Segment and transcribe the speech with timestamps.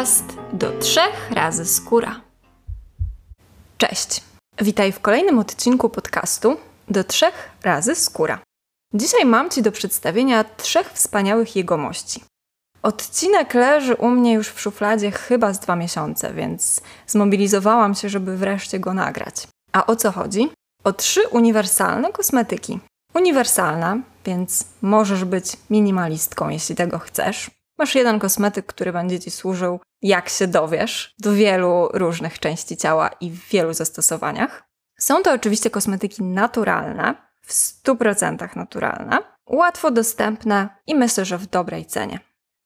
[0.00, 2.20] podcast do trzech razy skóra.
[3.78, 4.22] Cześć,
[4.58, 6.56] witaj w kolejnym odcinku podcastu
[6.88, 8.38] do trzech razy skóra.
[8.94, 12.24] Dzisiaj mam Ci do przedstawienia trzech wspaniałych jegomości.
[12.82, 18.36] Odcinek leży u mnie już w szufladzie chyba z dwa miesiące, więc zmobilizowałam się, żeby
[18.36, 19.48] wreszcie go nagrać.
[19.72, 20.50] A o co chodzi?
[20.84, 22.80] O trzy uniwersalne kosmetyki.
[23.14, 27.50] Uniwersalna, więc możesz być minimalistką, jeśli tego chcesz.
[27.80, 33.08] Masz jeden kosmetyk, który będzie Ci służył, jak się dowiesz, do wielu różnych części ciała
[33.20, 34.62] i w wielu zastosowaniach.
[34.98, 41.86] Są to oczywiście kosmetyki naturalne, w 100% naturalne, łatwo dostępne i myślę, że w dobrej
[41.86, 42.20] cenie.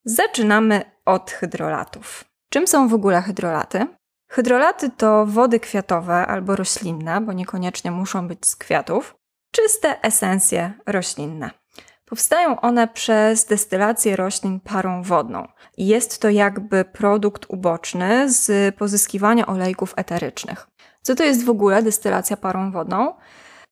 [0.04, 2.24] Zaczynamy od hydrolatów.
[2.48, 3.86] Czym są w ogóle hydrolaty?
[4.30, 9.14] Hydrolaty to wody kwiatowe albo roślinne, bo niekoniecznie muszą być z kwiatów,
[9.52, 11.63] czyste esencje roślinne.
[12.14, 15.48] Powstają one przez destylację roślin parą wodną.
[15.78, 20.66] Jest to jakby produkt uboczny z pozyskiwania olejków eterycznych.
[21.02, 23.14] Co to jest w ogóle destylacja parą wodną?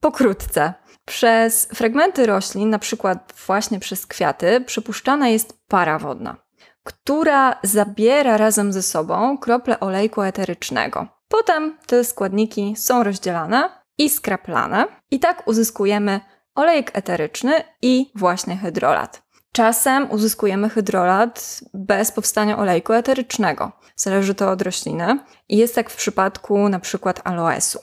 [0.00, 0.74] Pokrótce.
[1.04, 6.36] Przez fragmenty roślin, na przykład właśnie przez kwiaty, przypuszczana jest para wodna,
[6.84, 11.06] która zabiera razem ze sobą krople olejku eterycznego.
[11.28, 16.20] Potem te składniki są rozdzielane i skraplane, i tak uzyskujemy
[16.54, 19.22] olejek eteryczny i właśnie hydrolat.
[19.52, 23.72] Czasem uzyskujemy hydrolat bez powstania olejku eterycznego.
[23.96, 27.80] Zależy to od rośliny i jest tak w przypadku na przykład aloesu.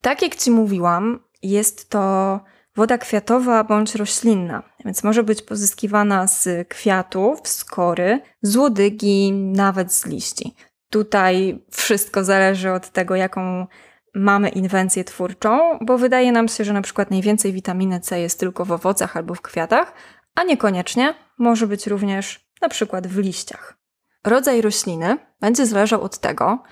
[0.00, 2.40] Tak jak Ci mówiłam, jest to
[2.76, 9.92] woda kwiatowa bądź roślinna, więc może być pozyskiwana z kwiatów, z kory, z łodygi, nawet
[9.92, 10.54] z liści.
[10.90, 13.66] Tutaj wszystko zależy od tego, jaką
[14.14, 18.64] mamy inwencję twórczą, bo wydaje nam się, że na przykład najwięcej witaminy C jest tylko
[18.64, 19.92] w owocach albo w kwiatach,
[20.34, 23.76] a niekoniecznie może być również na przykład w liściach.
[24.24, 26.62] Rodzaj rośliny będzie zależał od tego,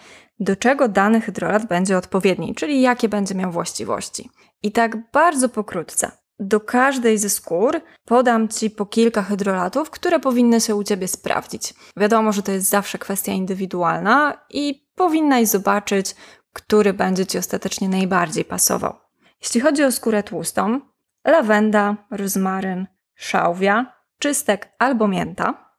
[0.40, 4.30] do czego dany hydrolat będzie odpowiedni, czyli jakie będzie miał właściwości.
[4.62, 6.10] I tak bardzo pokrótce.
[6.38, 11.74] Do każdej ze skór podam Ci po kilka hydrolatów, które powinny się u Ciebie sprawdzić.
[11.96, 16.14] Wiadomo, że to jest zawsze kwestia indywidualna i powinnaś zobaczyć,
[16.52, 18.94] który będzie Ci ostatecznie najbardziej pasował.
[19.40, 20.80] Jeśli chodzi o skórę tłustą,
[21.24, 25.72] lawenda, rozmaryn, szałwia, czystek albo mięta.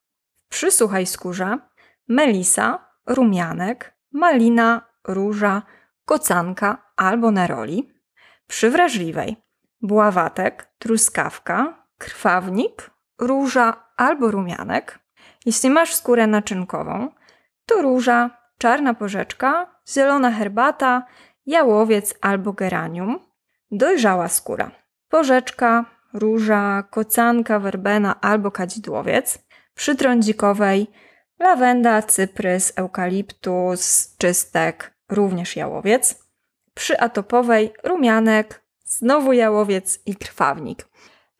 [0.50, 1.58] Przy suchej skórze
[2.08, 5.62] melisa, rumianek, malina, róża,
[6.06, 7.94] kocanka albo neroli.
[8.48, 9.44] Przy wrażliwej
[9.84, 15.00] bławatek, truskawka, krwawnik, róża albo rumianek.
[15.46, 17.10] Jeśli masz skórę naczynkową,
[17.66, 21.06] to róża, czarna porzeczka, zielona herbata,
[21.46, 23.20] jałowiec albo geranium.
[23.72, 24.72] Dojrzała skóra.
[25.10, 29.40] Porzeczka, róża, kocanka, werbena albo kadzidłowiec.
[29.76, 30.88] Przy trądzikowej
[31.40, 36.24] lawenda, cyprys, eukaliptus, czystek, również jałowiec.
[36.74, 40.88] Przy atopowej rumianek, znowu jałowiec i krwawnik.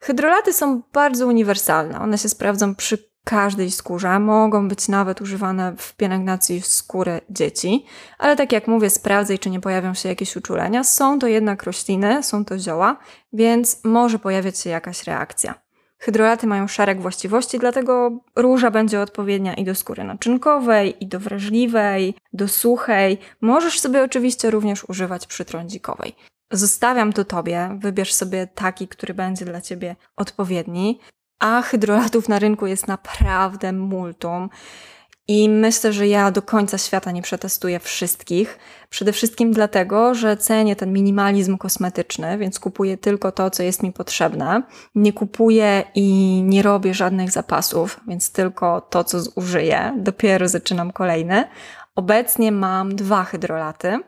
[0.00, 2.00] Hydrolaty są bardzo uniwersalne.
[2.00, 7.86] One się sprawdzą przy każdej skórze, mogą być nawet używane w pielęgnacji skóry dzieci,
[8.18, 10.84] ale tak jak mówię, sprawdzaj, czy nie pojawią się jakieś uczulenia.
[10.84, 12.96] Są to jednak rośliny, są to zioła,
[13.32, 15.64] więc może pojawiać się jakaś reakcja.
[15.98, 22.14] Hydrolaty mają szereg właściwości, dlatego róża będzie odpowiednia i do skóry naczynkowej, i do wrażliwej,
[22.32, 23.18] do suchej.
[23.40, 26.14] Możesz sobie oczywiście również używać przytrądzikowej.
[26.50, 31.00] Zostawiam to Tobie, wybierz sobie taki, który będzie dla Ciebie odpowiedni
[31.38, 34.48] a hydrolatów na rynku jest naprawdę multum.
[35.28, 38.58] I myślę, że ja do końca świata nie przetestuję wszystkich.
[38.90, 43.92] Przede wszystkim dlatego, że cenię ten minimalizm kosmetyczny, więc kupuję tylko to, co jest mi
[43.92, 44.62] potrzebne.
[44.94, 49.94] Nie kupuję i nie robię żadnych zapasów, więc tylko to, co zużyję.
[49.98, 51.44] Dopiero zaczynam kolejny.
[51.94, 54.00] Obecnie mam dwa hydrolaty.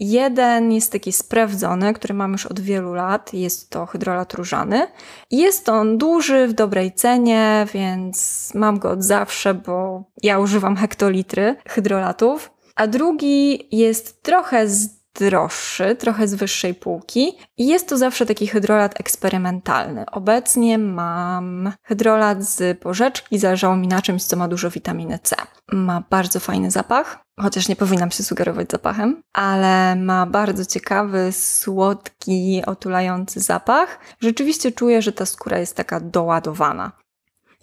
[0.00, 3.34] Jeden jest taki sprawdzony, który mam już od wielu lat.
[3.34, 4.86] Jest to hydrolat różany.
[5.30, 11.56] Jest on duży, w dobrej cenie, więc mam go od zawsze, bo ja używam hektolitry
[11.68, 12.50] hydrolatów.
[12.76, 14.66] A drugi jest trochę
[15.14, 20.06] droższy, trochę z wyższej półki i jest to zawsze taki hydrolat eksperymentalny.
[20.06, 25.36] Obecnie mam hydrolat z porzeczki, zależało mi na czymś, co ma dużo witaminy C.
[25.72, 32.62] Ma bardzo fajny zapach, chociaż nie powinnam się sugerować zapachem, ale ma bardzo ciekawy, słodki,
[32.66, 33.98] otulający zapach.
[34.20, 36.92] Rzeczywiście czuję, że ta skóra jest taka doładowana.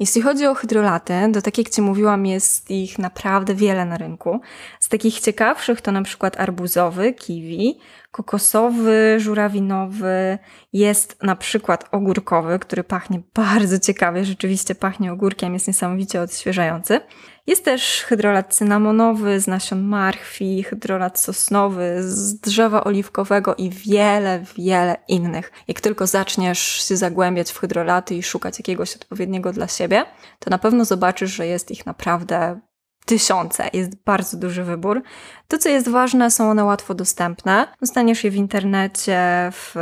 [0.02, 4.42] Jeśli chodzi o hydrolaty, to tak jak Ci mówiłam, jest ich naprawdę wiele na rynku.
[4.80, 7.80] Z takich ciekawszych to na przykład arbuzowy, kiwi,
[8.12, 10.38] kokosowy, żurawinowy,
[10.74, 17.00] jest na przykład ogórkowy, który pachnie bardzo ciekawie, rzeczywiście pachnie ogórkiem, jest niesamowicie odświeżający.
[17.48, 24.98] Jest też hydrolat cynamonowy z nasion marchwi, hydrolat sosnowy z drzewa oliwkowego i wiele, wiele
[25.08, 25.52] innych.
[25.68, 30.06] Jak tylko zaczniesz się zagłębiać w hydrolaty i szukać jakiegoś odpowiedniego dla siebie,
[30.40, 32.60] to na pewno zobaczysz, że jest ich naprawdę
[33.06, 35.02] tysiące, jest bardzo duży wybór.
[35.48, 37.68] To, co jest ważne, są one łatwo dostępne.
[37.82, 39.20] Dostaniesz je w internecie,
[39.52, 39.76] w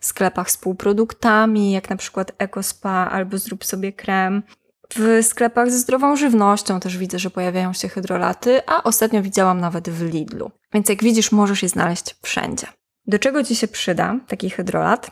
[0.00, 4.42] sklepach z półproduktami, jak na przykład EcoSpa albo Zrób sobie krem.
[4.96, 9.90] W sklepach ze zdrową żywnością też widzę, że pojawiają się hydrolaty, a ostatnio widziałam nawet
[9.90, 10.50] w Lidlu.
[10.72, 12.66] Więc jak widzisz, możesz je znaleźć wszędzie.
[13.06, 15.10] Do czego Ci się przyda taki hydrolat?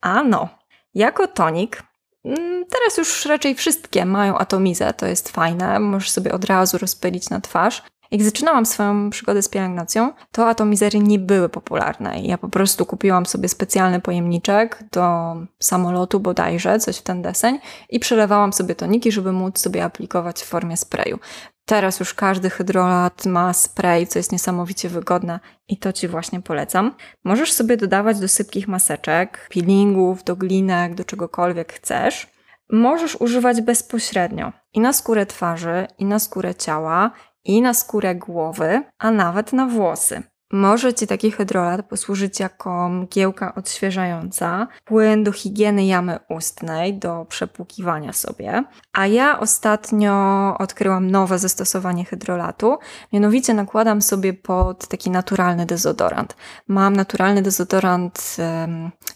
[0.00, 0.48] A no,
[0.94, 1.82] jako tonik
[2.26, 7.30] Mm, teraz już raczej wszystkie mają atomizę, to jest fajne, możesz sobie od razu rozpylić
[7.30, 7.82] na twarz.
[8.10, 12.20] Jak zaczynałam swoją przygodę z pielęgnacją, to atomizery nie były popularne.
[12.20, 17.58] Ja po prostu kupiłam sobie specjalny pojemniczek do samolotu bodajże, coś w ten deseń
[17.90, 21.18] i przelewałam sobie toniki, żeby móc sobie aplikować w formie sprayu.
[21.64, 26.94] Teraz już każdy hydrolat ma spray, co jest niesamowicie wygodne i to Ci właśnie polecam.
[27.24, 32.30] Możesz sobie dodawać do sypkich maseczek, peelingów, do glinek, do czegokolwiek chcesz.
[32.72, 37.10] Możesz używać bezpośrednio i na skórę twarzy, i na skórę ciała,
[37.46, 40.22] i na skórę głowy, a nawet na włosy.
[40.52, 48.12] Może Ci taki hydrolat posłużyć jako mgiełka odświeżająca, płyn do higieny jamy ustnej, do przepłukiwania
[48.12, 48.64] sobie.
[48.92, 52.78] A ja ostatnio odkryłam nowe zastosowanie hydrolatu,
[53.12, 56.36] mianowicie nakładam sobie pod taki naturalny dezodorant.
[56.68, 58.36] Mam naturalny dezodorant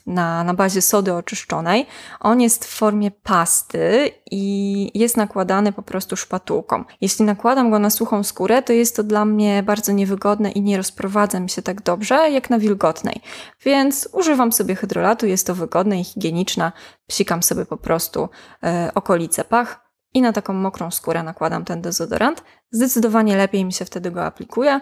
[0.07, 1.87] na, na bazie sody oczyszczonej.
[2.21, 6.85] On jest w formie pasty i jest nakładany po prostu szpatułką.
[7.01, 10.77] Jeśli nakładam go na suchą skórę, to jest to dla mnie bardzo niewygodne i nie
[11.21, 13.21] rozprowadza mi się tak dobrze jak na wilgotnej.
[13.65, 16.73] Więc używam sobie hydrolatu, jest to wygodne i higieniczne.
[17.07, 18.29] Psikam sobie po prostu
[18.63, 19.81] e, okolice pach
[20.15, 22.43] i na taką mokrą skórę nakładam ten dezodorant.
[22.71, 24.81] Zdecydowanie lepiej mi się wtedy go aplikuje,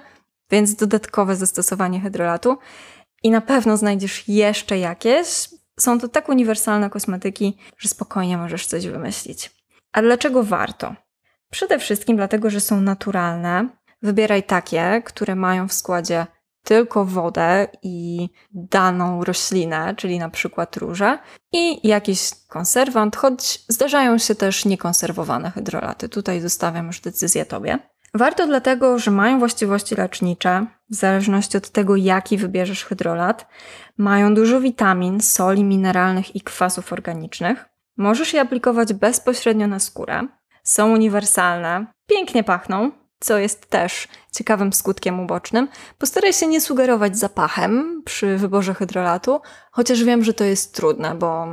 [0.51, 2.59] więc dodatkowe zastosowanie hydrolatu.
[3.23, 5.49] I na pewno znajdziesz jeszcze jakieś.
[5.79, 9.51] Są to tak uniwersalne kosmetyki, że spokojnie możesz coś wymyślić.
[9.93, 10.95] A dlaczego warto?
[11.51, 13.69] Przede wszystkim dlatego, że są naturalne.
[14.03, 16.27] Wybieraj takie, które mają w składzie
[16.65, 21.19] tylko wodę i daną roślinę, czyli na przykład róże,
[21.53, 26.09] i jakiś konserwant, choć zdarzają się też niekonserwowane hydrolaty.
[26.09, 27.79] Tutaj zostawiam już decyzję Tobie.
[28.15, 33.47] Warto dlatego, że mają właściwości lecznicze, w zależności od tego, jaki wybierzesz hydrolat.
[33.99, 37.65] Mają dużo witamin, soli mineralnych i kwasów organicznych.
[37.97, 40.27] Możesz je aplikować bezpośrednio na skórę.
[40.63, 45.69] Są uniwersalne, pięknie pachną, co jest też ciekawym skutkiem ubocznym.
[45.99, 51.47] Postaraj się nie sugerować zapachem przy wyborze hydrolatu, chociaż wiem, że to jest trudne, bo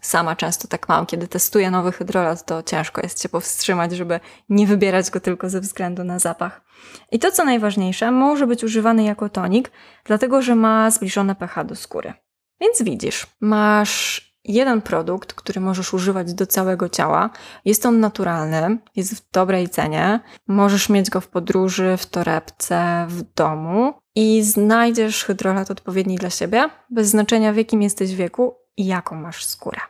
[0.00, 1.06] sama często tak mam.
[1.06, 5.60] Kiedy testuję nowy hydrolat, to ciężko jest się powstrzymać, żeby nie wybierać go tylko ze
[5.60, 6.60] względu na zapach.
[7.12, 9.70] I to, co najważniejsze, może być używany jako tonik,
[10.04, 12.14] dlatego że ma zbliżone pH do skóry.
[12.60, 17.30] Więc widzisz, masz jeden produkt, który możesz używać do całego ciała.
[17.64, 20.20] Jest on naturalny, jest w dobrej cenie.
[20.48, 26.70] Możesz mieć go w podróży, w torebce, w domu i znajdziesz hydrolat odpowiedni dla siebie,
[26.90, 29.80] bez znaczenia w jakim jesteś wieku i jaką masz skórę.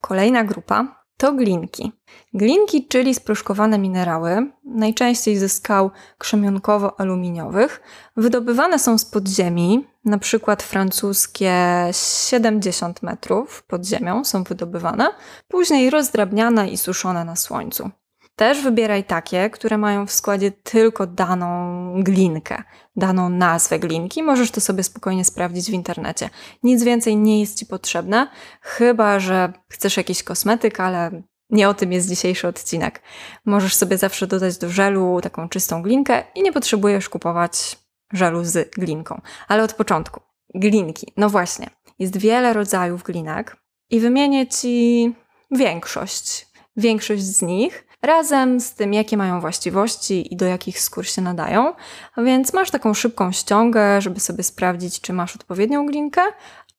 [0.00, 1.92] Kolejna grupa to glinki.
[2.34, 7.80] Glinki, czyli sproszkowane minerały, najczęściej ze skał krzemionkowo-aluminiowych,
[8.16, 11.54] wydobywane są z podziemi, na przykład francuskie
[11.92, 15.08] 70 metrów pod ziemią są wydobywane,
[15.48, 17.90] później rozdrabniane i suszone na słońcu.
[18.36, 22.62] Też wybieraj takie, które mają w składzie tylko daną glinkę,
[22.96, 24.22] daną nazwę glinki.
[24.22, 26.30] Możesz to sobie spokojnie sprawdzić w internecie.
[26.62, 28.28] Nic więcej nie jest Ci potrzebne,
[28.60, 33.02] chyba że chcesz jakiś kosmetyk, ale nie o tym jest dzisiejszy odcinek.
[33.44, 37.78] Możesz sobie zawsze dodać do żelu taką czystą glinkę i nie potrzebujesz kupować
[38.12, 39.20] żelu z glinką.
[39.48, 40.20] Ale od początku.
[40.54, 41.12] Glinki.
[41.16, 41.70] No właśnie.
[41.98, 43.56] Jest wiele rodzajów glinek
[43.90, 45.14] i wymienię Ci
[45.50, 46.46] większość.
[46.76, 51.72] Większość z nich razem z tym, jakie mają właściwości i do jakich skór się nadają.
[52.16, 56.22] Więc masz taką szybką ściągę, żeby sobie sprawdzić, czy masz odpowiednią glinkę,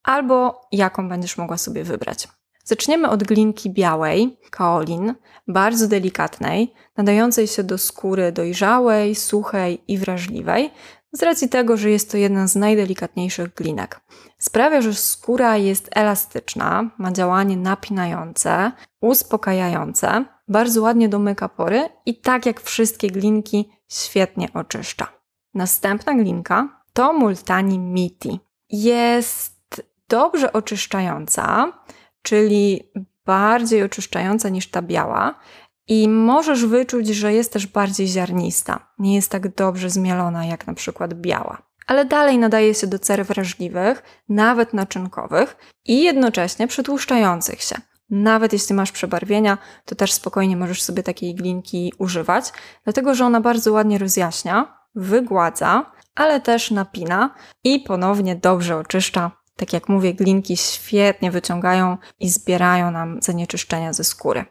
[0.03, 2.27] albo jaką będziesz mogła sobie wybrać.
[2.63, 5.13] Zaczniemy od glinki białej, kaolin,
[5.47, 10.71] bardzo delikatnej, nadającej się do skóry dojrzałej, suchej i wrażliwej,
[11.11, 14.01] z racji tego, że jest to jedna z najdelikatniejszych glinek.
[14.37, 22.45] Sprawia, że skóra jest elastyczna, ma działanie napinające, uspokajające, bardzo ładnie domyka pory i tak
[22.45, 25.07] jak wszystkie glinki świetnie oczyszcza.
[25.53, 28.39] Następna glinka to Multani Miti.
[28.69, 31.73] Jest dobrze oczyszczająca,
[32.21, 32.91] czyli
[33.25, 35.39] bardziej oczyszczająca niż ta biała
[35.87, 38.93] i możesz wyczuć, że jest też bardziej ziarnista.
[38.99, 41.61] Nie jest tak dobrze zmielona jak na przykład biała.
[41.87, 47.75] Ale dalej nadaje się do cer wrażliwych, nawet naczynkowych i jednocześnie przytłuszczających się.
[48.15, 52.45] Nawet jeśli masz przebarwienia, to też spokojnie możesz sobie takiej glinki używać,
[52.83, 59.31] dlatego że ona bardzo ładnie rozjaśnia, wygładza, ale też napina i ponownie dobrze oczyszcza.
[59.55, 64.45] Tak jak mówię, glinki świetnie wyciągają i zbierają nam zanieczyszczenia ze skóry.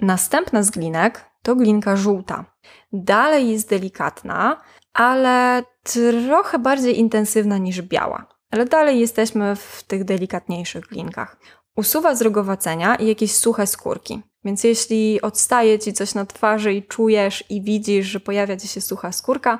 [0.00, 2.44] Następna z glinek to glinka żółta.
[2.92, 4.60] Dalej jest delikatna,
[4.92, 8.26] ale trochę bardziej intensywna niż biała.
[8.50, 11.36] Ale dalej jesteśmy w tych delikatniejszych glinkach.
[11.76, 14.22] Usuwa zrogowacenia i jakieś suche skórki.
[14.44, 18.80] Więc jeśli odstaje ci coś na twarzy i czujesz i widzisz, że pojawia ci się
[18.80, 19.58] sucha skórka,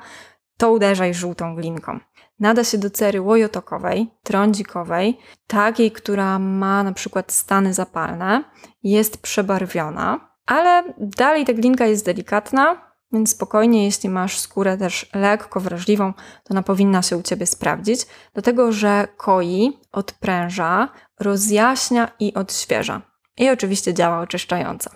[0.57, 1.99] to uderzaj żółtą glinką.
[2.39, 8.43] Nada się do cery łojotokowej, trądzikowej, takiej, która ma na przykład stany zapalne,
[8.83, 15.59] jest przebarwiona, ale dalej ta glinka jest delikatna, więc spokojnie, jeśli masz skórę też lekko
[15.59, 23.01] wrażliwą, to ona powinna się u Ciebie sprawdzić, dlatego że koi, odpręża, rozjaśnia i odświeża.
[23.37, 24.89] I oczywiście działa oczyszczająco.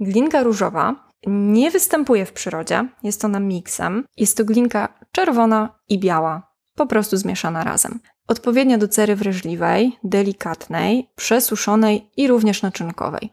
[0.00, 4.04] Glinka różowa nie występuje w przyrodzie, jest ona miksem.
[4.16, 8.00] Jest to glinka czerwona i biała, po prostu zmieszana razem.
[8.28, 13.30] Odpowiednio do cery wrażliwej, delikatnej, przesuszonej i również naczynkowej.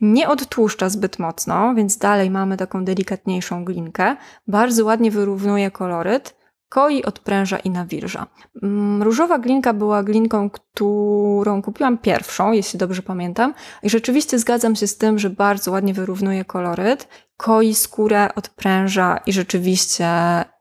[0.00, 4.16] Nie odtłuszcza zbyt mocno, więc dalej mamy taką delikatniejszą glinkę.
[4.46, 6.36] Bardzo ładnie wyrównuje koloryt,
[6.68, 8.26] koi, odpręża i nawilża.
[8.62, 13.54] Mm, różowa glinka była glinką, którą kupiłam pierwszą, jeśli dobrze pamiętam.
[13.82, 19.32] I rzeczywiście zgadzam się z tym, że bardzo ładnie wyrównuje koloryt, koi skórę, odpręża i
[19.32, 20.08] rzeczywiście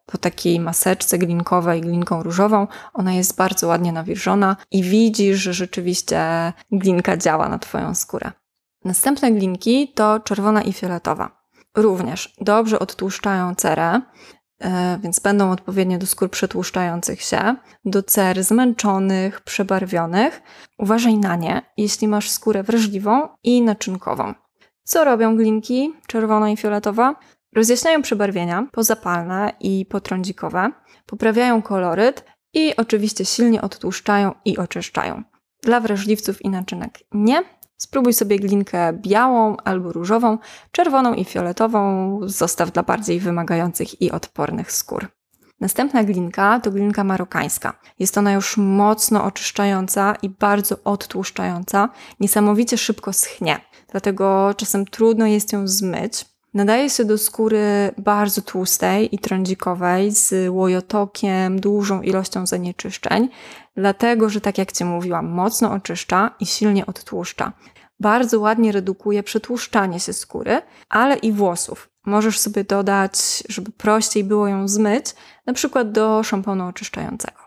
[0.05, 6.53] po takiej maseczce glinkowej, glinką różową, ona jest bardzo ładnie nawilżona i widzisz, że rzeczywiście
[6.71, 8.31] glinka działa na Twoją skórę.
[8.85, 11.43] Następne glinki to czerwona i fioletowa.
[11.77, 14.01] Również dobrze odtłuszczają cerę,
[14.59, 17.55] e, więc będą odpowiednie do skór przetłuszczających się,
[17.85, 20.41] do cer zmęczonych, przebarwionych.
[20.77, 24.33] Uważaj na nie, jeśli masz skórę wrażliwą i naczynkową.
[24.83, 27.15] Co robią glinki czerwona i fioletowa?
[27.55, 30.71] Rozjaśniają przebarwienia pozapalne i potrądzikowe,
[31.05, 35.23] poprawiają koloryt i oczywiście silnie odtłuszczają i oczyszczają.
[35.61, 37.43] Dla wrażliwców i naczynek nie,
[37.77, 40.37] Spróbuj sobie glinkę białą albo różową,
[40.71, 45.07] czerwoną i fioletową zostaw dla bardziej wymagających i odpornych skór.
[45.59, 47.79] Następna glinka to glinka marokańska.
[47.99, 53.59] Jest ona już mocno oczyszczająca i bardzo odtłuszczająca, niesamowicie szybko schnie,
[53.91, 56.32] dlatego czasem trudno jest ją zmyć.
[56.53, 63.29] Nadaje się do skóry bardzo tłustej i trądzikowej, z łojotokiem, dużą ilością zanieczyszczeń,
[63.75, 67.53] dlatego że, tak jak Ci mówiłam, mocno oczyszcza i silnie odtłuszcza.
[67.99, 71.89] Bardzo ładnie redukuje przetłuszczanie się skóry, ale i włosów.
[72.05, 75.05] Możesz sobie dodać, żeby prościej było ją zmyć,
[75.45, 77.39] na przykład do szamponu oczyszczającego.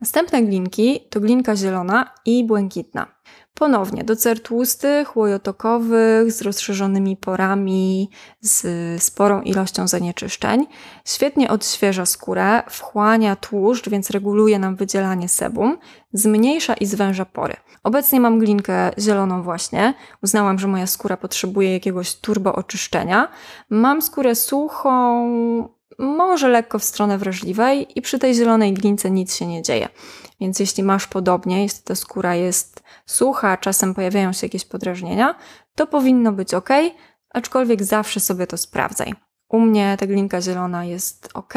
[0.00, 3.06] Następne glinki to glinka zielona i błękitna.
[3.54, 10.66] Ponownie do cer tłustych, łojotokowych, z rozszerzonymi porami, z sporą ilością zanieczyszczeń.
[11.04, 15.78] Świetnie odświeża skórę, wchłania tłuszcz, więc reguluje nam wydzielanie sebum,
[16.12, 17.56] zmniejsza i zwęża pory.
[17.82, 19.94] Obecnie mam glinkę zieloną właśnie.
[20.22, 23.28] Uznałam, że moja skóra potrzebuje jakiegoś turbo oczyszczenia.
[23.70, 25.68] Mam skórę suchą,
[25.98, 29.88] może lekko w stronę wrażliwej i przy tej zielonej glince nic się nie dzieje.
[30.40, 35.34] Więc jeśli masz podobnie, jeśli ta skóra jest sucha, czasem pojawiają się jakieś podrażnienia,
[35.74, 36.68] to powinno być ok,
[37.30, 39.14] aczkolwiek zawsze sobie to sprawdzaj.
[39.52, 41.54] U mnie ta glinka zielona jest ok.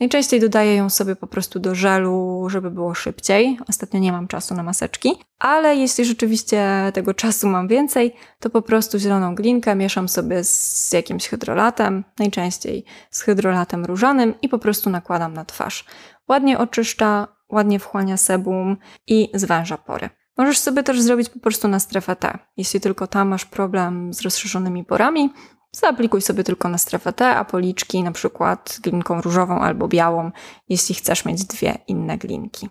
[0.00, 3.58] Najczęściej dodaję ją sobie po prostu do żelu, żeby było szybciej.
[3.68, 8.62] Ostatnio nie mam czasu na maseczki, ale jeśli rzeczywiście tego czasu mam więcej, to po
[8.62, 14.90] prostu zieloną glinkę mieszam sobie z jakimś hydrolatem, najczęściej z hydrolatem różanym i po prostu
[14.90, 15.84] nakładam na twarz.
[16.28, 20.10] Ładnie oczyszcza, ładnie wchłania sebum i zwęża pory.
[20.40, 22.38] Możesz sobie też zrobić po prostu na strefę T.
[22.56, 25.30] Jeśli tylko tam masz problem z rozszerzonymi porami,
[25.72, 30.30] Zaaplikuj sobie tylko na strefę T, a policzki na przykład glinką różową albo białą,
[30.68, 32.68] jeśli chcesz mieć dwie inne glinki.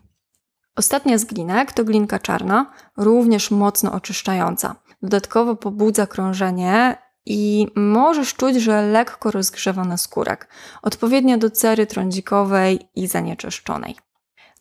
[0.76, 4.76] Ostatnia z glinek to glinka czarna, również mocno oczyszczająca.
[5.02, 10.48] Dodatkowo pobudza krążenie i możesz czuć, że lekko rozgrzewa na skórek,
[10.82, 14.09] odpowiednio do cery trądzikowej i zanieczyszczonej.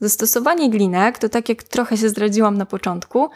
[0.00, 3.30] Zastosowanie glinek to tak jak trochę się zdradziłam na początku,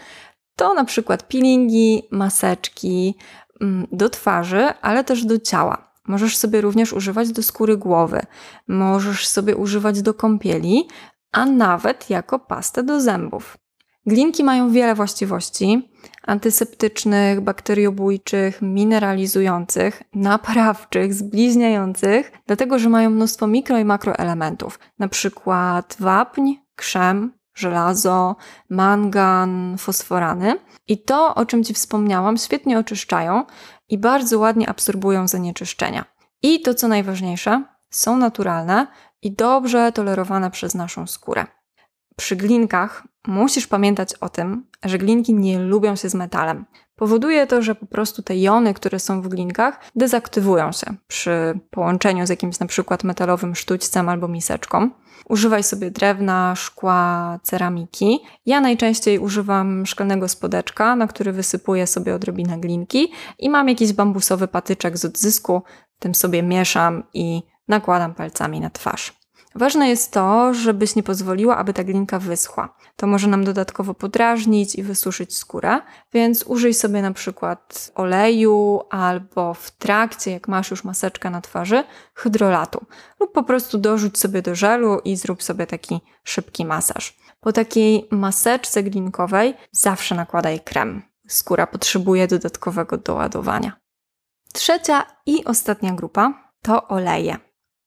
[0.56, 3.14] to na przykład peelingi, maseczki,
[3.62, 5.92] Mm, do twarzy, ale też do ciała.
[6.08, 8.20] Możesz sobie również używać do skóry głowy,
[8.68, 10.88] możesz sobie używać do kąpieli,
[11.32, 13.56] a nawet jako pastę do zębów.
[14.06, 15.88] Glinki mają wiele właściwości,
[16.22, 26.52] antyseptycznych, bakteriobójczych, mineralizujących, naprawczych, zbliźniających, dlatego że mają mnóstwo mikro i makroelementów, na przykład wapń,
[26.76, 28.36] krzem, żelazo,
[28.70, 30.58] mangan, fosforany.
[30.88, 33.44] I to, o czym Ci wspomniałam, świetnie oczyszczają
[33.88, 36.04] i bardzo ładnie absorbują zanieczyszczenia.
[36.42, 38.86] I to, co najważniejsze, są naturalne
[39.22, 41.46] i dobrze tolerowane przez naszą skórę.
[42.16, 46.64] Przy glinkach musisz pamiętać o tym, że glinki nie lubią się z metalem.
[46.96, 52.26] Powoduje to, że po prostu te jony, które są w glinkach, dezaktywują się przy połączeniu
[52.26, 54.90] z jakimś na przykład metalowym sztućcem albo miseczką.
[55.28, 58.20] Używaj sobie drewna, szkła, ceramiki.
[58.46, 64.48] Ja najczęściej używam szklanego spodeczka, na który wysypuję sobie odrobinę glinki i mam jakiś bambusowy
[64.48, 65.62] patyczek z odzysku,
[65.98, 69.21] tym sobie mieszam i nakładam palcami na twarz.
[69.54, 72.76] Ważne jest to, żebyś nie pozwoliła, aby ta glinka wyschła.
[72.96, 75.80] To może nam dodatkowo podrażnić i wysuszyć skórę,
[76.12, 81.84] więc użyj sobie na przykład oleju albo w trakcie, jak masz już maseczkę na twarzy,
[82.14, 82.86] hydrolatu.
[83.20, 87.18] Lub po prostu dorzuć sobie do żelu i zrób sobie taki szybki masaż.
[87.40, 91.02] Po takiej maseczce glinkowej zawsze nakładaj krem.
[91.28, 93.72] Skóra potrzebuje dodatkowego doładowania.
[94.52, 97.36] Trzecia i ostatnia grupa to oleje.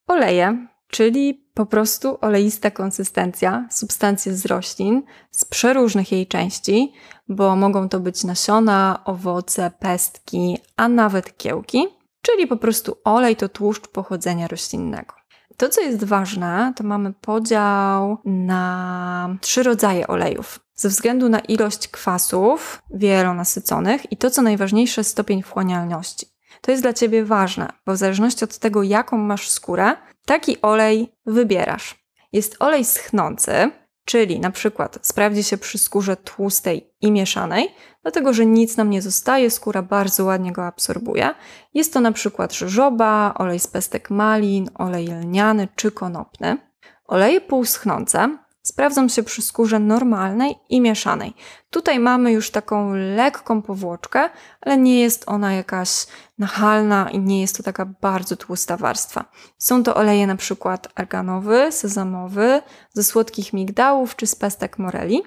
[0.06, 6.92] Oleje czyli po prostu oleista konsystencja, substancje z roślin, z przeróżnych jej części,
[7.28, 11.86] bo mogą to być nasiona, owoce, pestki, a nawet kiełki,
[12.22, 15.14] czyli po prostu olej to tłuszcz pochodzenia roślinnego.
[15.56, 20.60] To, co jest ważne, to mamy podział na trzy rodzaje olejów.
[20.74, 26.26] Ze względu na ilość kwasów wielonasyconych i to, co najważniejsze, stopień wchłanialności.
[26.60, 29.96] To jest dla Ciebie ważne, bo w zależności od tego, jaką masz skórę,
[30.26, 32.06] taki olej wybierasz.
[32.32, 33.70] Jest olej schnący,
[34.04, 37.68] czyli na przykład sprawdzi się przy skórze tłustej i mieszanej,
[38.02, 41.34] dlatego że nic nam nie zostaje, skóra bardzo ładnie go absorbuje.
[41.74, 46.58] Jest to na przykład żożoba, olej z pestek malin, olej lniany czy konopny.
[47.04, 51.34] Oleje półschnące sprawdzą się przy skórze normalnej i mieszanej.
[51.70, 56.06] Tutaj mamy już taką lekką powłoczkę, ale nie jest ona jakaś
[56.38, 59.24] nachalna i nie jest to taka bardzo tłusta warstwa.
[59.58, 65.22] Są to oleje na przykład arganowy, sezamowy, ze słodkich migdałów czy z pestek moreli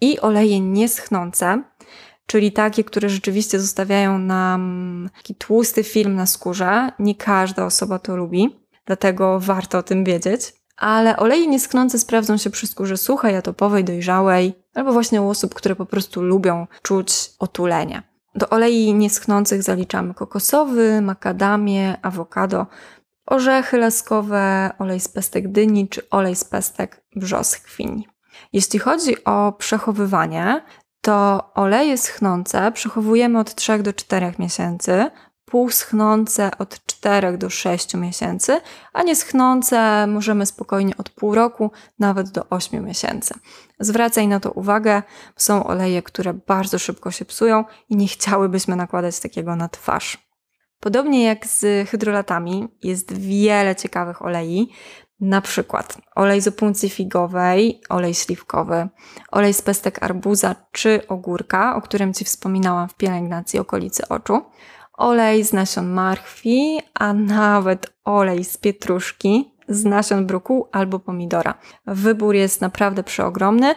[0.00, 1.62] i oleje nieschnące,
[2.26, 6.90] czyli takie, które rzeczywiście zostawiają nam taki tłusty film na skórze.
[6.98, 12.50] Nie każda osoba to lubi, dlatego warto o tym wiedzieć ale oleje nieschnące sprawdzą się
[12.50, 18.02] przy skórze suchej, atopowej, dojrzałej, albo właśnie u osób, które po prostu lubią czuć otulenie.
[18.34, 22.66] Do olei nieschnących zaliczamy kokosowy, makadamię, awokado,
[23.26, 28.08] orzechy laskowe, olej z pestek dyni czy olej z pestek brzoskwini.
[28.52, 30.62] Jeśli chodzi o przechowywanie,
[31.00, 35.10] to oleje schnące przechowujemy od 3 do 4 miesięcy,
[35.54, 38.60] półschnące od 4 do 6 miesięcy,
[38.92, 43.34] a nieschnące możemy spokojnie od pół roku, nawet do 8 miesięcy.
[43.80, 45.02] Zwracaj na to uwagę,
[45.36, 50.28] są oleje, które bardzo szybko się psują i nie chciałybyśmy nakładać takiego na twarz.
[50.80, 54.72] Podobnie jak z hydrolatami, jest wiele ciekawych olei.
[55.20, 58.88] Na przykład olej z opuncji figowej, olej śliwkowy,
[59.30, 64.42] olej z pestek arbuza czy ogórka, o którym Ci wspominałam w pielęgnacji okolicy oczu,
[64.96, 71.54] olej z nasion marchwi, a nawet olej z pietruszki, z nasion brokułu albo pomidora.
[71.86, 73.74] Wybór jest naprawdę przeogromny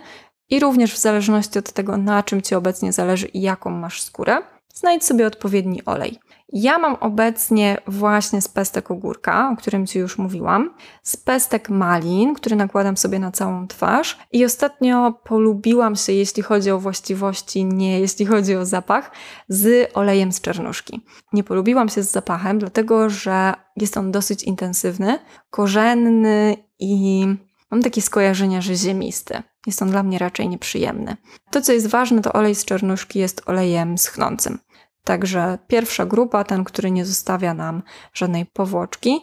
[0.49, 4.41] i również w zależności od tego, na czym Ci obecnie zależy i jaką masz skórę,
[4.77, 6.19] znajdź sobie odpowiedni olej.
[6.53, 12.33] Ja mam obecnie właśnie z pestek ogórka, o którym Ci już mówiłam, z pestek malin,
[12.33, 17.99] który nakładam sobie na całą twarz i ostatnio polubiłam się, jeśli chodzi o właściwości, nie
[17.99, 19.11] jeśli chodzi o zapach,
[19.49, 21.01] z olejem z czernuszki.
[21.33, 27.27] Nie polubiłam się z zapachem, dlatego że jest on dosyć intensywny, korzenny i
[27.71, 29.43] mam takie skojarzenia, że ziemisty.
[29.65, 31.17] Jest on dla mnie raczej nieprzyjemny.
[31.51, 34.59] To, co jest ważne, to olej z czernuszki jest olejem schnącym.
[35.08, 37.82] Także pierwsza grupa, ten, który nie zostawia nam
[38.13, 39.20] żadnej powłoczki.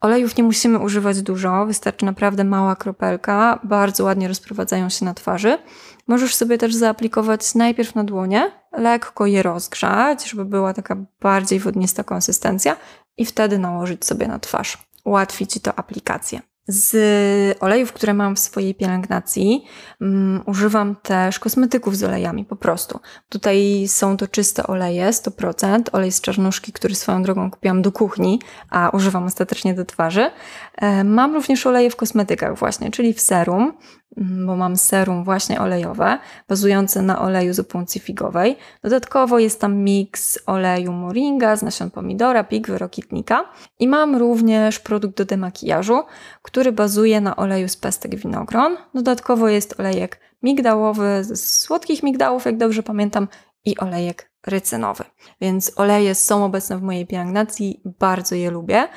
[0.00, 5.58] Olejów nie musimy używać dużo, wystarczy naprawdę mała kropelka, bardzo ładnie rozprowadzają się na twarzy.
[6.06, 12.04] Możesz sobie też zaaplikować najpierw na dłonie, lekko je rozgrzać, żeby była taka bardziej wodnista
[12.04, 12.76] konsystencja
[13.16, 14.78] i wtedy nałożyć sobie na twarz.
[15.04, 16.51] Ułatwi Ci to aplikację.
[16.68, 19.64] Z olejów, które mam w swojej pielęgnacji,
[20.00, 23.00] um, używam też kosmetyków z olejami po prostu.
[23.28, 28.40] Tutaj są to czyste oleje, 100%, olej z czarnuszki, który swoją drogą kupiłam do kuchni,
[28.70, 30.30] a używam ostatecznie do twarzy.
[30.76, 33.72] E, mam również oleje w kosmetykach właśnie, czyli w serum.
[34.16, 38.56] Mm, bo mam serum właśnie olejowe, bazujące na oleju z opuncji figowej.
[38.82, 43.44] Dodatkowo jest tam miks oleju moringa z nasion pomidora, pigwy, rokitnika
[43.78, 46.02] i mam również produkt do demakijażu,
[46.42, 48.76] który bazuje na oleju z pestek winogron.
[48.94, 53.28] Dodatkowo jest olejek migdałowy z słodkich migdałów, jak dobrze pamiętam,
[53.64, 55.04] i olejek rycynowy.
[55.40, 58.88] Więc oleje są obecne w mojej pielęgnacji, bardzo je lubię.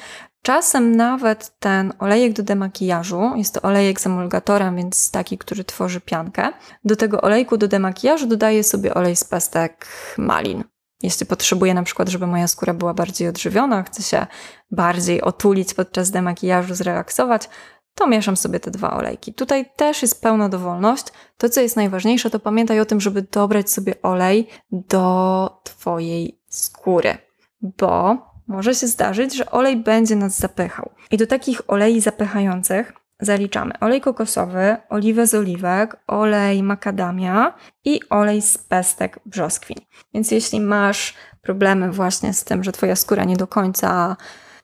[0.45, 6.01] Czasem nawet ten olejek do demakijażu, jest to olejek z emulgatorem, więc taki, który tworzy
[6.01, 6.51] piankę.
[6.83, 10.63] Do tego olejku do demakijażu dodaję sobie olej z pestek malin.
[11.03, 14.27] Jeśli potrzebuję na przykład, żeby moja skóra była bardziej odżywiona, chcę się
[14.71, 17.49] bardziej otulić podczas demakijażu, zrelaksować,
[17.95, 19.33] to mieszam sobie te dwa olejki.
[19.33, 21.05] Tutaj też jest pełna dowolność.
[21.37, 27.17] To, co jest najważniejsze, to pamiętaj o tym, żeby dobrać sobie olej do Twojej skóry,
[27.61, 30.91] bo może się zdarzyć, że olej będzie nas zapychał.
[31.11, 37.53] I do takich olei zapychających zaliczamy olej kokosowy, oliwę z oliwek, olej makadamia
[37.85, 39.77] i olej z pestek brzoskwin.
[40.13, 44.17] Więc jeśli masz problemy właśnie z tym, że Twoja skóra nie do końca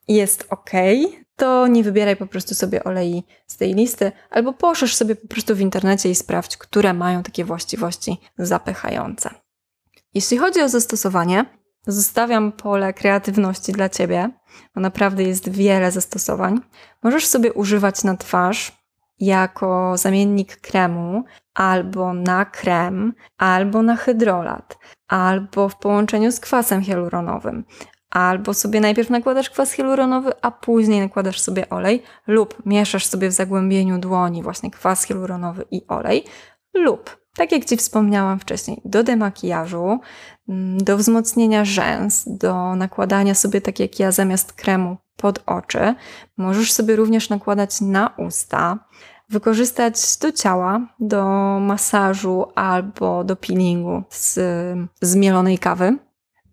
[0.08, 0.72] jest ok,
[1.36, 5.56] to nie wybieraj po prostu sobie olei z tej listy, albo poszerz sobie po prostu
[5.56, 9.30] w internecie i sprawdź, które mają takie właściwości zapychające.
[10.14, 11.46] Jeśli chodzi o zastosowanie,
[11.88, 14.30] zostawiam pole kreatywności dla Ciebie,
[14.76, 16.60] bo naprawdę jest wiele zastosowań.
[17.04, 18.82] Możesz sobie używać na twarz
[19.20, 27.66] jako zamiennik kremu, albo na krem, albo na hydrolat, albo w połączeniu z kwasem hialuronowym,
[28.12, 33.32] Albo sobie najpierw nakładasz kwas hialuronowy, a później nakładasz sobie olej, lub mieszasz sobie w
[33.32, 36.24] zagłębieniu dłoni właśnie kwas hialuronowy i olej,
[36.74, 40.00] lub, tak jak Ci wspomniałam wcześniej, do demakijażu,
[40.50, 45.96] mm, do wzmocnienia rzęs, do nakładania sobie, tak jak ja, zamiast kremu pod oczy.
[46.38, 48.80] Możesz sobie również nakładać na usta,
[49.30, 51.24] wykorzystać do ciała, do
[51.62, 54.40] masażu albo do peelingu z
[55.02, 55.98] zmielonej kawy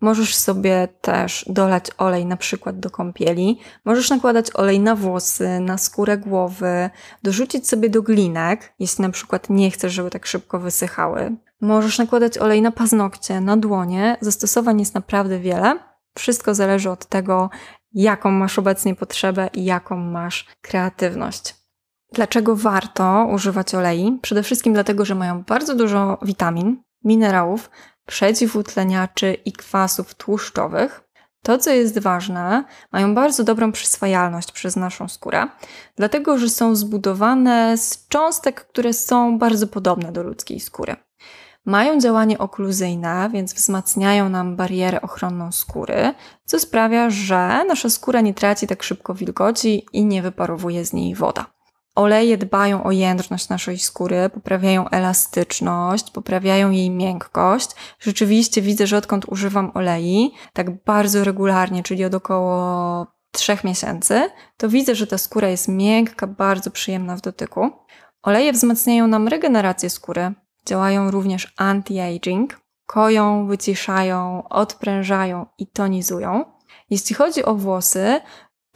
[0.00, 5.78] Możesz sobie też dolać olej na przykład do kąpieli, możesz nakładać olej na włosy, na
[5.78, 6.90] skórę głowy,
[7.22, 11.36] dorzucić sobie do glinek, jeśli na przykład nie chcesz, żeby tak szybko wysychały.
[11.60, 14.16] Możesz nakładać olej na paznokcie, na dłonie.
[14.20, 15.78] Zastosowań jest naprawdę wiele.
[16.14, 17.50] Wszystko zależy od tego,
[17.92, 21.54] jaką masz obecnie potrzebę i jaką masz kreatywność.
[22.12, 24.18] Dlaczego warto używać olei?
[24.22, 27.70] Przede wszystkim dlatego, że mają bardzo dużo witamin, minerałów,
[28.08, 31.04] przeciwutleniaczy i kwasów tłuszczowych.
[31.42, 35.46] To, co jest ważne, mają bardzo dobrą przyswajalność przez naszą skórę,
[35.96, 40.96] dlatego że są zbudowane z cząstek, które są bardzo podobne do ludzkiej skóry.
[41.64, 48.34] Mają działanie okluzyjne, więc wzmacniają nam barierę ochronną skóry, co sprawia, że nasza skóra nie
[48.34, 51.57] traci tak szybko wilgoci i nie wyparowuje z niej woda.
[51.98, 57.70] Oleje dbają o jędrność naszej skóry, poprawiają elastyczność, poprawiają jej miękkość.
[58.00, 64.68] Rzeczywiście widzę, że odkąd używam olei, tak bardzo regularnie, czyli od około trzech miesięcy, to
[64.68, 67.70] widzę, że ta skóra jest miękka, bardzo przyjemna w dotyku.
[68.22, 70.32] Oleje wzmacniają nam regenerację skóry,
[70.66, 72.46] działają również anti-aging,
[72.86, 76.44] koją, wyciszają, odprężają i tonizują.
[76.90, 78.20] Jeśli chodzi o włosy,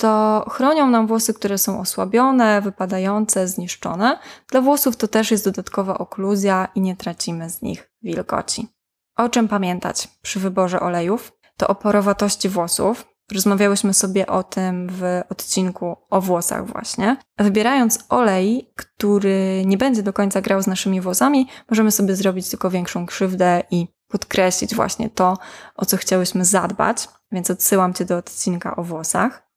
[0.03, 4.19] to chronią nam włosy, które są osłabione, wypadające, zniszczone.
[4.51, 8.69] Dla włosów to też jest dodatkowa okluzja i nie tracimy z nich wilgoci.
[9.17, 11.33] O czym pamiętać przy wyborze olejów?
[11.57, 13.07] To o porowatości włosów.
[13.33, 17.17] Rozmawiałyśmy sobie o tym w odcinku o włosach właśnie.
[17.39, 22.71] Wybierając olej, który nie będzie do końca grał z naszymi włosami, możemy sobie zrobić tylko
[22.71, 25.39] większą krzywdę i podkreślić właśnie to,
[25.77, 29.52] o co chciałyśmy zadbać, więc odsyłam Cię do odcinka o włosach.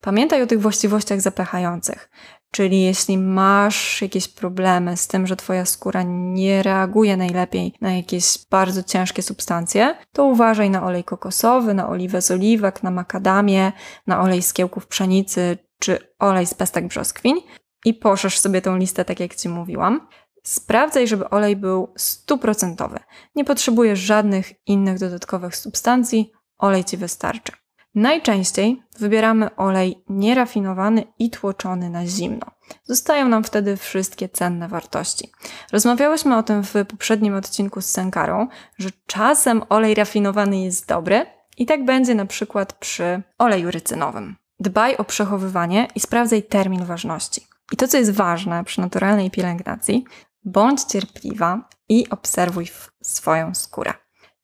[0.00, 2.10] Pamiętaj o tych właściwościach zapychających.
[2.50, 8.38] Czyli jeśli masz jakieś problemy z tym, że Twoja skóra nie reaguje najlepiej na jakieś
[8.50, 13.72] bardzo ciężkie substancje, to uważaj na olej kokosowy, na oliwę z oliwek, na makadamię,
[14.06, 17.36] na olej z kiełków pszenicy czy olej z pestek brzoskwin
[17.84, 20.08] i poszerz sobie tą listę, tak jak Ci mówiłam.
[20.44, 22.98] Sprawdzaj, żeby olej był stuprocentowy.
[23.34, 27.52] Nie potrzebujesz żadnych innych dodatkowych substancji, olej Ci wystarczy.
[27.94, 32.46] Najczęściej wybieramy olej nierafinowany i tłoczony na zimno.
[32.84, 35.32] Zostają nam wtedy wszystkie cenne wartości.
[35.72, 38.48] Rozmawiałyśmy o tym w poprzednim odcinku z Senkarą,
[38.78, 44.36] że czasem olej rafinowany jest dobry i tak będzie na przykład przy oleju rycynowym.
[44.60, 47.46] Dbaj o przechowywanie i sprawdzaj termin ważności.
[47.72, 50.04] I to, co jest ważne przy naturalnej pielęgnacji,
[50.44, 52.68] bądź cierpliwa i obserwuj
[53.02, 53.92] swoją skórę.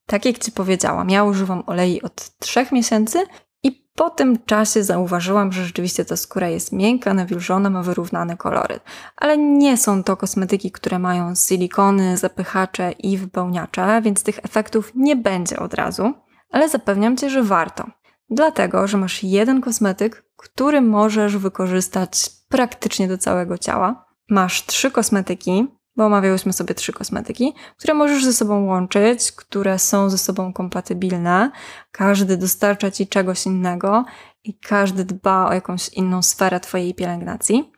[0.05, 3.23] Tak jak Ci powiedziałam, ja używam olei od 3 miesięcy
[3.63, 8.83] i Po tym czasie zauważyłam, że rzeczywiście ta skóra jest miękka, nawilżona, ma wyrównany koloryt.
[9.15, 15.15] Ale nie są to kosmetyki, które mają silikony, zapychacze i wypełniacze, więc tych efektów nie
[15.15, 16.13] będzie od razu.
[16.51, 17.85] Ale zapewniam Cię, że warto.
[18.29, 24.05] Dlatego, że masz jeden kosmetyk, który możesz wykorzystać praktycznie do całego ciała.
[24.29, 30.09] Masz trzy kosmetyki, bo omawiałyśmy sobie trzy kosmetyki, które możesz ze sobą łączyć, które są
[30.09, 31.51] ze sobą kompatybilne.
[31.91, 34.05] Każdy dostarcza ci czegoś innego
[34.43, 37.71] i każdy dba o jakąś inną sferę Twojej pielęgnacji.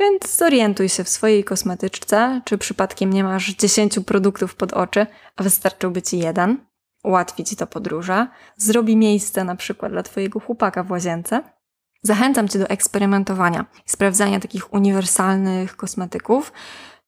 [0.00, 5.06] Więc zorientuj się w swojej kosmetyczce, czy przypadkiem nie masz 10 produktów pod oczy,
[5.36, 6.66] a wystarczyłby Ci jeden.
[7.04, 8.26] Ułatwi Ci to podróże.
[8.56, 11.42] Zrobi miejsce na przykład dla Twojego chłopaka w łazience.
[12.02, 16.52] Zachęcam Cię do eksperymentowania i sprawdzania takich uniwersalnych kosmetyków,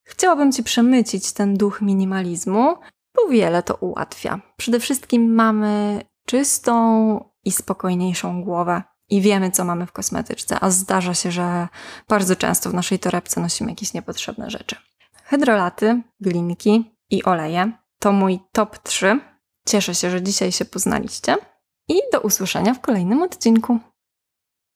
[0.04, 2.76] Chciałabym Ci przemycić ten duch minimalizmu,
[3.16, 4.40] bo wiele to ułatwia.
[4.56, 11.14] Przede wszystkim mamy czystą i spokojniejszą głowę i wiemy, co mamy w kosmetyczce, a zdarza
[11.14, 11.68] się, że
[12.08, 14.76] bardzo często w naszej torebce nosimy jakieś niepotrzebne rzeczy.
[15.24, 19.20] Hydrolaty, glinki i oleje to mój top 3.
[19.66, 21.36] Cieszę się, że dzisiaj się poznaliście
[21.88, 23.78] i do usłyszenia w kolejnym odcinku.